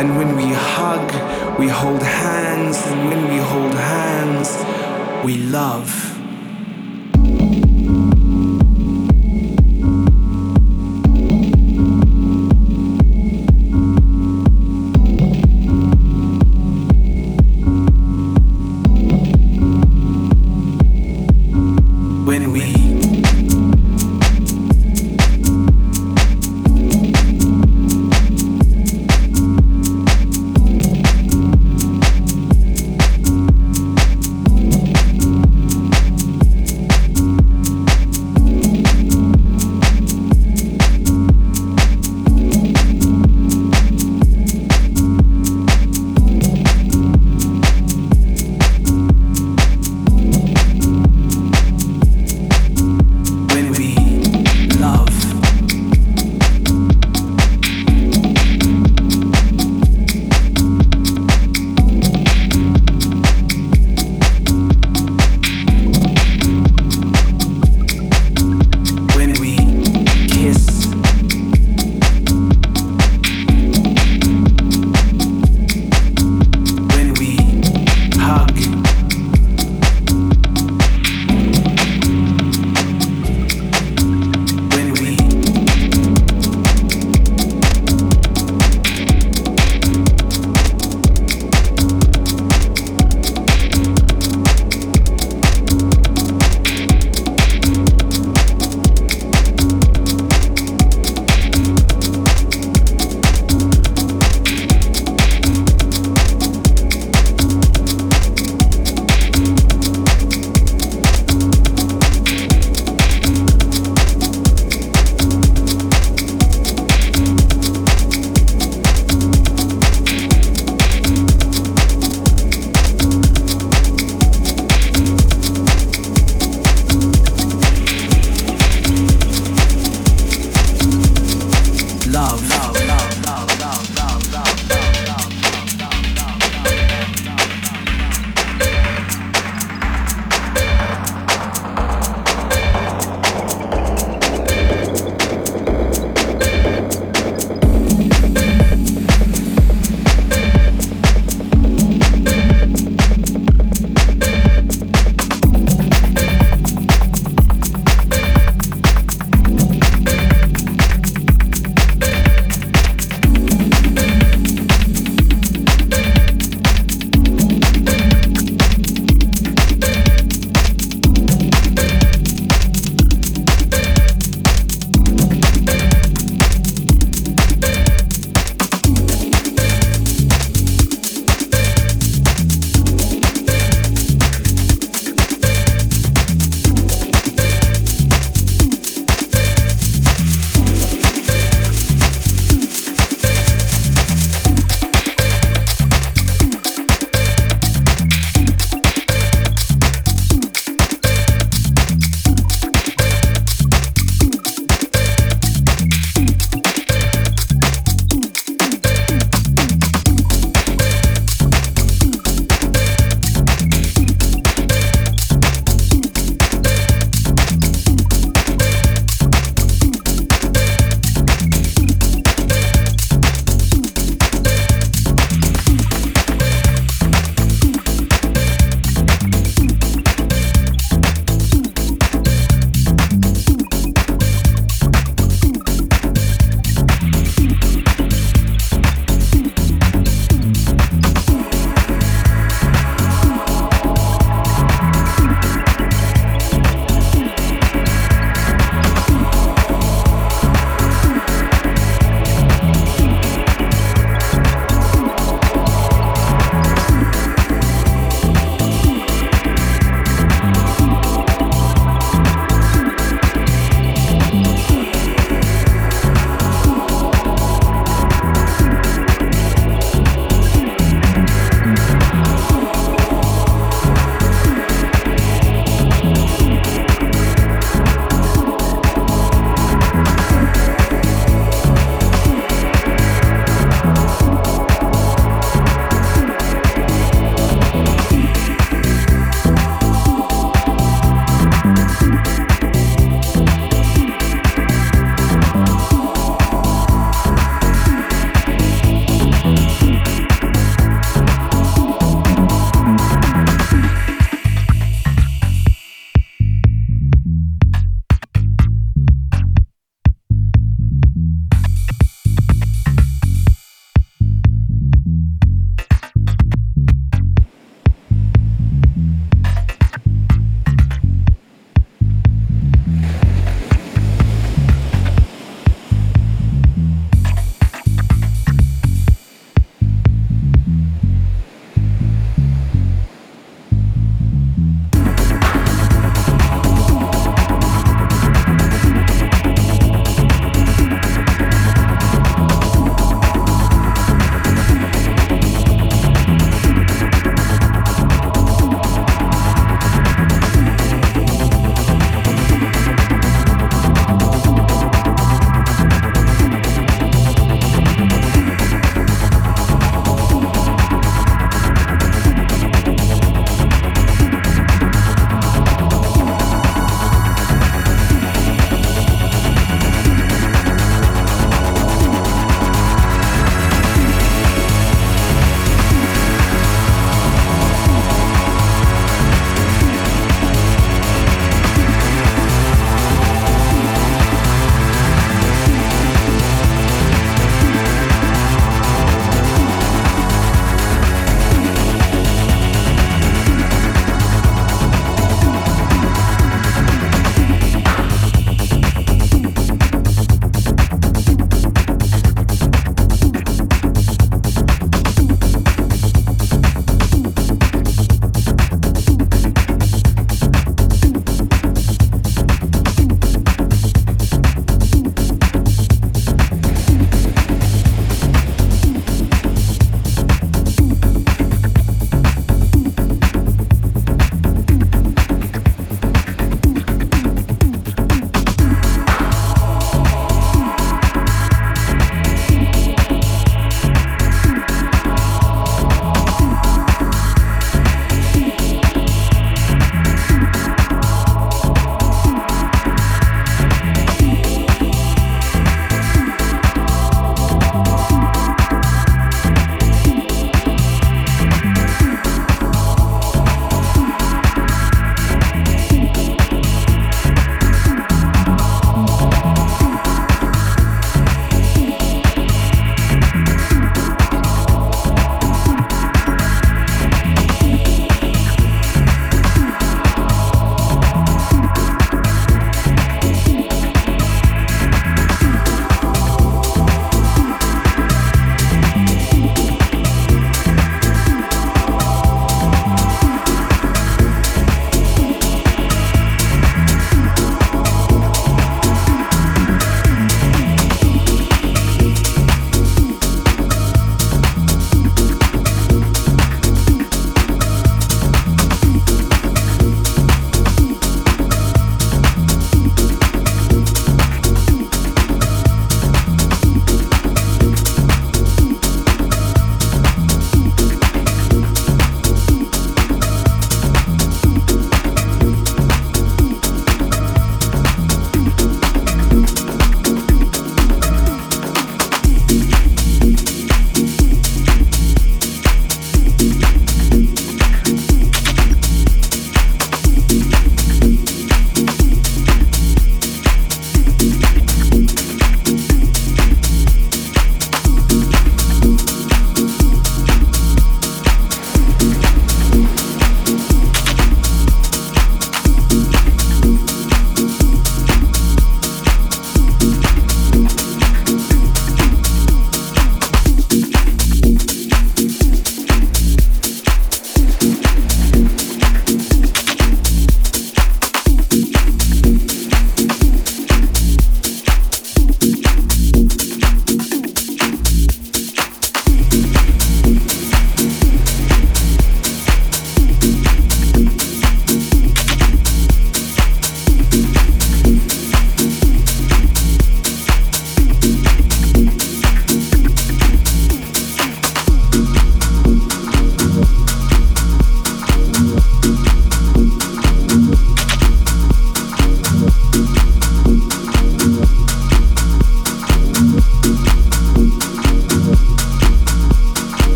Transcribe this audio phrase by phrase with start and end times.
[0.00, 2.78] And when we hug, we hold hands.
[2.86, 4.48] And when we hold hands,
[5.22, 6.09] we love.